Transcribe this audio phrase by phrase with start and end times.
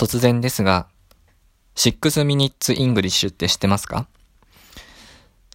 [0.00, 0.86] 突然ですが、
[1.74, 4.08] 6 minutes English って知ってますか？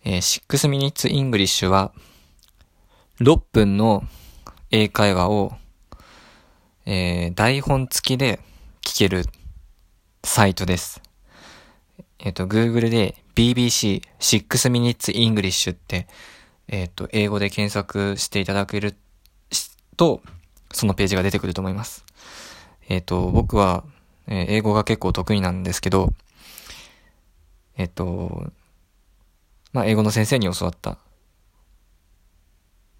[0.04, 1.92] えー、6 minutes English は、
[3.22, 4.04] 6分の
[4.70, 5.54] 英会話を、
[6.86, 8.40] えー、台本付きで
[8.84, 9.26] 聞ける
[10.24, 11.02] サイトです。
[12.20, 16.06] えっ、ー、と、Google で BBC 6 minutes English って、
[16.68, 18.96] えっ、ー、と、英語で検索していただける
[19.98, 20.22] と、
[20.72, 22.06] そのページが出てくると思います。
[22.88, 23.84] えっ、ー、と、僕は、
[24.28, 26.14] えー、英語が結構得意なんですけど、
[27.78, 28.52] えっ、と、
[29.74, 30.98] まあ、英語の先生に教わった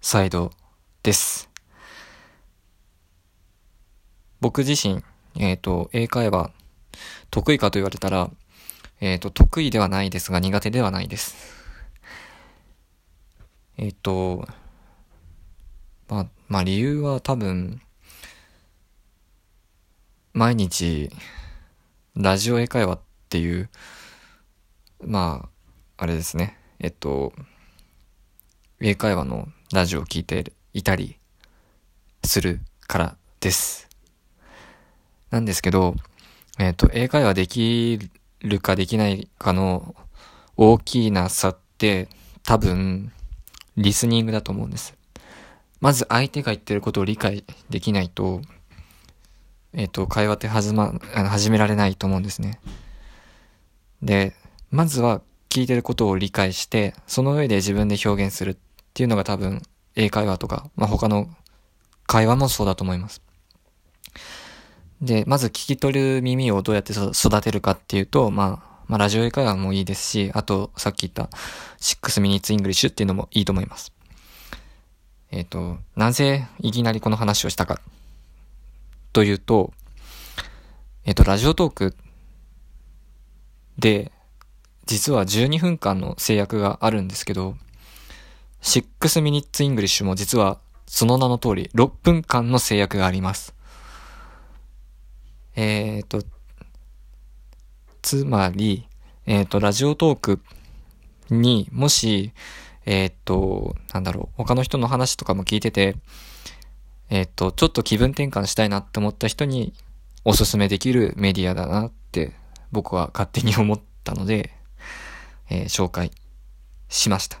[0.00, 0.52] サイド
[1.02, 1.48] です。
[4.40, 5.02] 僕自身、
[5.36, 6.50] えっ、と、英会話
[7.30, 8.30] 得意かと言われたら、
[9.00, 11.34] えっ、と、得意ではないですが苦手ではないです。
[13.78, 14.46] えっ、と、
[16.08, 17.80] まあ、まあ理由は多分、
[20.36, 21.08] 毎日、
[22.14, 23.00] ラジオ英会話っ
[23.30, 23.70] ていう、
[25.02, 25.48] ま
[25.96, 26.58] あ、あれですね。
[26.78, 27.32] えっと、
[28.78, 31.16] 英会話のラジオを聴いていたり
[32.22, 33.88] するからです。
[35.30, 35.94] なんですけど、
[36.58, 37.98] えっと、英会話でき
[38.40, 39.94] るかできないかの
[40.58, 42.08] 大きな差って
[42.42, 43.10] 多分、
[43.78, 44.98] リスニングだと思うんです。
[45.80, 48.42] まず相手が言ってることを理解できないと、
[49.72, 52.60] えっ、ー、と、会話って始ま、あの始められないと思うんですね。
[54.02, 54.34] で、
[54.70, 58.56] まずは聞いてることを理解して、その上で自分で表現するっ
[58.94, 59.62] ていうのが多分、
[59.94, 61.28] 英会話とか、まあ、他の
[62.06, 63.22] 会話もそうだと思います。
[65.00, 71.24] で、まず聞き取る耳をどうやって育てるかっていうと、まあ、まあ、ラジオ英会話もいいですし、あと、さっき言った
[71.80, 73.92] 6 minutes English っていうのもいいと思います。
[75.30, 77.80] えっ、ー、と、なぜいきなりこの話をしたか
[79.16, 79.72] というと、
[81.06, 81.96] えっ、と、ラジオトーク
[83.78, 84.12] で、
[84.84, 87.56] 実は12分間の制約があるんですけど、
[88.60, 93.54] 6 minutes English も実はその名の通り6分間の制約があります。
[95.54, 96.22] えっ、と、
[98.02, 98.86] つまり、
[99.24, 100.40] えっ、と、ラジオトーク
[101.30, 102.32] にもし、
[102.84, 105.96] えー、っと、なんだろう、他の人の話とかも聞いてて、
[107.08, 109.72] え、っと、ちょっと気分転換したいなって思った人に
[110.24, 112.32] おすすめできるメディアだなって
[112.72, 114.52] 僕は勝手に思ったので、
[115.48, 116.10] えー、紹介
[116.88, 117.40] しました。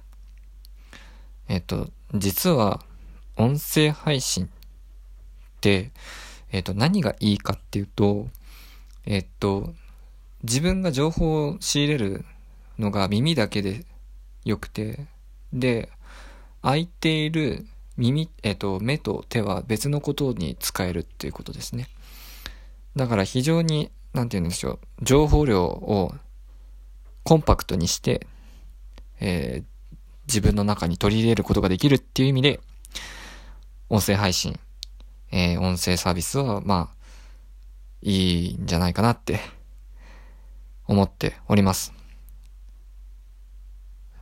[1.48, 2.84] えっと、実は
[3.36, 4.48] 音声配信っ
[5.60, 5.90] て、
[6.52, 8.28] えっと、何がいいかっていうと、
[9.04, 9.74] えっと、
[10.42, 12.24] 自分が情報を仕入れる
[12.78, 13.84] のが耳だけで
[14.44, 15.06] 良くて、
[15.52, 15.90] で、
[16.62, 21.88] 空いている耳、えっ、と、目と手は別のことに使えるっていうことですね。
[22.94, 26.14] だから非常に、なんて言うんでしょう、情報量を
[27.24, 28.26] コンパクトにして、
[29.20, 29.96] えー、
[30.26, 32.60] 自分の中に取り入れることができるっていう意味で、
[33.88, 34.58] 音声配信、
[35.30, 36.96] えー、音声サービスは、まあ、
[38.02, 39.40] いいんじゃないかなって
[40.86, 41.92] 思っております。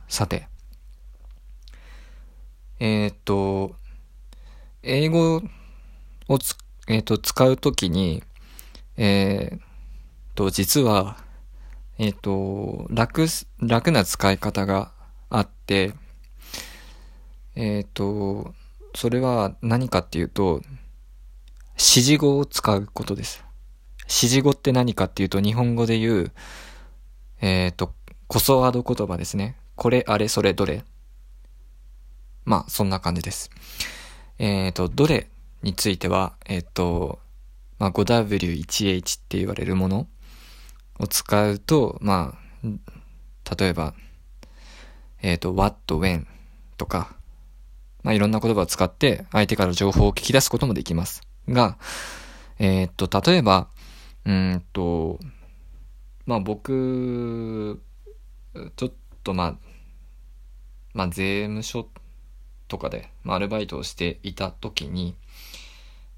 [0.07, 0.47] さて、
[2.79, 3.75] えっ、と、
[4.83, 5.41] 英語
[6.27, 8.21] をつ、えっ、と、使うときに、
[8.97, 9.59] えっ、
[10.35, 11.17] と、実は、
[11.97, 13.27] えっ、と、楽、
[13.61, 14.91] 楽な使い方が
[15.29, 15.93] あって、
[17.55, 18.53] えっ、と、
[18.93, 20.61] それは何かっていうと、
[21.73, 23.45] 指示語を使うことです。
[24.01, 26.31] 指示語って何かっていうと、日本語で言う、
[27.39, 27.93] えっ、と、
[28.27, 29.55] コソワード言葉ですね。
[29.75, 30.83] これ、あれ、それ、どれ
[32.45, 33.49] まあ、そんな感じです。
[34.37, 35.27] えっ、ー、と、どれ
[35.63, 37.19] については、えっ、ー、と、
[37.79, 40.07] まあ、5W1H って言われるもの
[40.99, 43.93] を使うと、まあ、例えば、
[45.21, 46.25] えっ、ー、と、what, when
[46.77, 47.15] とか、
[48.03, 51.23] まあ、いろんな言葉を使って相手から情報を聞き出すこともできます。
[51.49, 51.77] が、
[52.59, 53.67] えっ、と、例えば、
[54.25, 55.19] うんと、
[56.25, 57.81] まあ、僕、
[58.75, 58.91] ちょっ
[59.23, 59.57] とまあ、
[60.93, 61.89] まあ、税務署
[62.67, 65.15] とかで、まあ、アルバイトをしていた時に、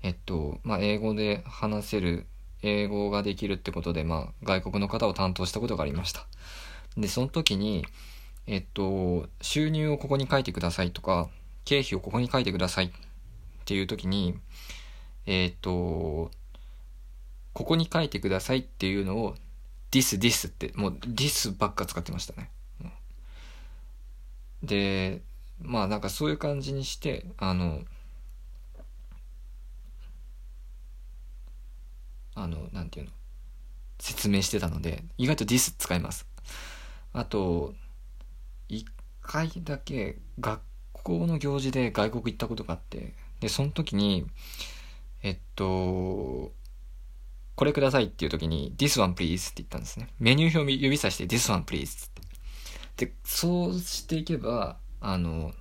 [0.04, 2.26] えっと、まあ、英語で話せる、
[2.62, 6.26] 英語ができるってことで、まあ、外国の方を担当したことがありました。
[6.98, 7.86] で、その時に、
[8.48, 11.30] えっと、収入をここに書いてくださいとか、
[11.66, 12.92] 経費をここに書いてくださいっ
[13.66, 14.40] ていう時に、
[15.26, 16.32] えっと、
[17.54, 19.36] ここに書いてくださいっていうのを、
[19.92, 22.50] this, this って、もう this ばっか使ってましたね。
[24.64, 25.22] で、
[25.60, 27.82] まあなんかそういう感じにして、あの、
[32.36, 33.12] あの、なんていうの、
[34.00, 36.28] 説明してたので、意外と this 使います。
[37.14, 37.74] あと、
[38.70, 38.86] 一
[39.22, 40.62] 回だけ学
[40.94, 44.28] 校の行事で外国行ったことがあって、で、その時に、
[45.24, 46.52] えっと、
[47.56, 50.10] これくださいっていう時に、this one please って言ったんですね。
[50.20, 52.10] メニュー表を指さして this one please っ
[52.96, 53.06] て。
[53.08, 55.54] で、そうしていけば、あの、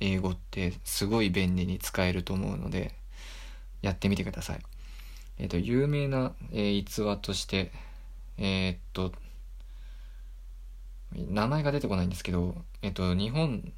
[0.00, 2.94] 英語ってすごい便利に使えると思うので、
[3.82, 4.60] やってみてください。
[5.38, 7.72] えっ、と、有名な、えー、逸話として、
[8.38, 9.12] えー、っと、
[11.14, 13.72] 名前が出てこないんですけど、えっと、日本、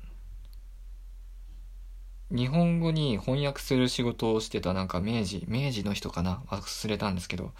[2.30, 6.42] 日本語に翻訳する仕事をしてたなんか明治、明治の人かな？
[6.48, 7.52] 忘れたんですけど、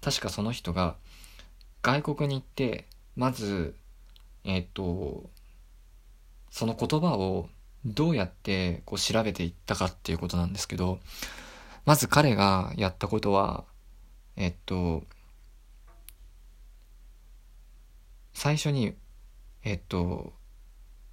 [0.00, 0.96] 確かその人が
[1.82, 2.86] 外国に行って、
[3.16, 3.74] まず、
[4.44, 5.30] えっ、と、
[6.52, 7.48] その言葉を
[7.86, 11.00] どうやってこう調べていったかっていうことなんですけど、
[11.86, 13.64] まず彼がやったことは、
[14.36, 15.02] えっと、
[18.34, 18.94] 最初に、
[19.64, 20.34] えっと、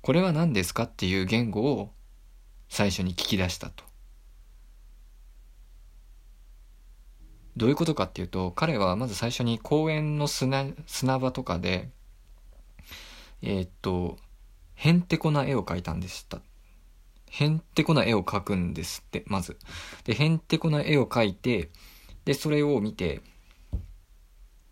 [0.01, 1.93] これは何ですかっていう言語を
[2.67, 3.85] 最初に聞き出したと。
[7.55, 11.89] どういうことかっていうと、彼はまず最初に公園の砂砂場とかで、
[13.41, 14.17] え、っと、
[14.79, 16.39] へんてこな絵を描いたんでした。
[17.29, 19.57] へんてこな絵を描くんですって、まず。
[20.05, 21.69] で、へんてこな絵を描いて、
[22.23, 23.21] で、それを見て、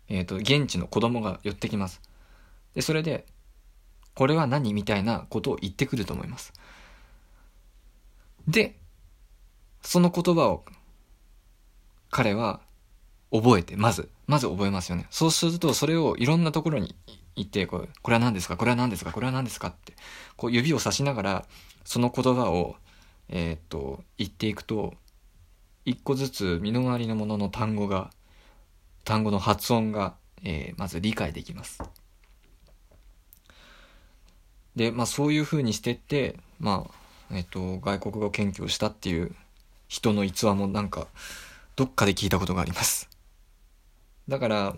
[0.08, 2.00] えっ、と、現地の子供が寄ってきます。
[2.74, 3.26] で、それで、
[4.14, 6.54] これは何みたいなことを言ってくると思います。
[8.48, 8.78] で、
[9.82, 10.64] その言葉を
[12.10, 12.62] 彼は
[13.30, 15.06] 覚えて、まず、まず覚えますよね。
[15.10, 16.96] そうすると、それをいろんなところに
[17.38, 18.56] 行って、これこれは何ですか？
[18.56, 19.12] これは何ですか？
[19.12, 19.68] これは何ですか？
[19.68, 19.94] って、
[20.36, 21.46] こう指をさしながら、
[21.84, 22.76] その言葉を、
[23.28, 24.94] えー、っと、言っていくと、
[25.84, 28.10] 一個ずつ身の回りのものの単語が、
[29.04, 31.82] 単語の発音が、えー、まず理解できます。
[34.76, 36.86] で、まあそういう風にしてって、ま
[37.30, 39.34] あ、えっと、外国語研究をしたっていう
[39.88, 41.06] 人の逸話もなんか、
[41.76, 43.08] どっかで聞いたことがあります。
[44.28, 44.76] だから、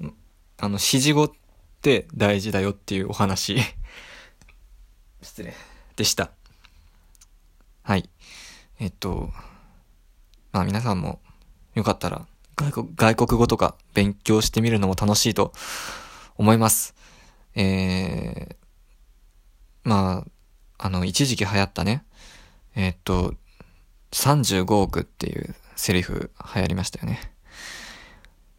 [0.59, 1.33] あの、指示語
[1.81, 3.57] って大事だよっていうお話
[5.23, 5.55] 失礼。
[5.97, 6.31] でした。
[7.83, 8.11] はい。
[8.79, 9.31] えっと、
[10.53, 11.21] まあ皆さんも
[11.75, 15.53] よかったら外国外国語とか勉強してみるのも楽しいと
[16.37, 16.95] 思います。
[17.55, 18.57] えー、
[19.85, 20.25] ま
[20.79, 22.05] あ、あの、一時期流行ったね、
[22.77, 23.35] えー、っと、
[24.13, 27.21] 35億っていうセリフ流行りましたよね。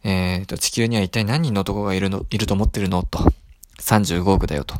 [0.04, 3.02] えー、と、地球には一体何人の男がいるの、いると思ってるの？
[3.02, 3.18] と、
[3.80, 4.74] 35億だよと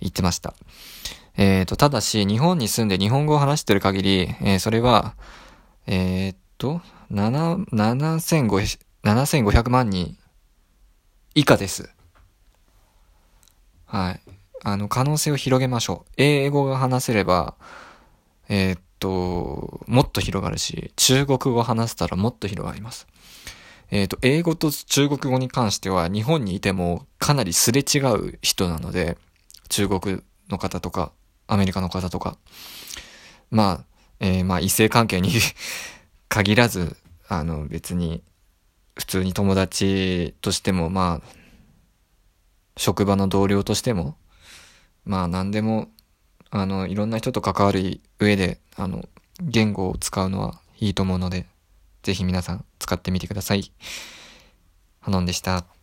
[0.00, 0.54] 言ってました。
[1.36, 5.14] えー、と、ただし、日本に住んで日本語を話してる限り、えー、それは、
[5.86, 6.80] え、っと、
[7.12, 10.16] 7、7500、7500万人
[11.34, 11.90] 以下です。
[13.86, 14.20] はい。
[14.62, 16.12] あの、可能性を広げましょう。
[16.16, 17.54] 英語が話せれば、
[18.48, 23.06] えー、っと、もっと広がるし、中国語を話せたらもっと広がります。
[23.90, 29.16] えっ、と、英語と中国語に関しては日本にいてもかなりすれ違う人なので、
[29.68, 31.12] 中国の方とか
[31.46, 32.36] アメリカの方とか。
[33.50, 33.84] まあ、
[34.20, 35.30] えー、まあ異性関係に
[36.28, 36.96] 限らず、
[37.28, 38.22] あの別に
[38.96, 41.28] 普通に友達としても、まあ、
[42.76, 44.16] 職場の同僚としても、
[45.04, 45.88] まあ何でも
[46.56, 49.08] あの、いろんな人と関わる上で、あの、
[49.40, 51.46] 言語を使うのはいいと思うので、
[52.04, 53.72] ぜひ皆さん使ってみてください。
[55.00, 55.73] ハノンでした。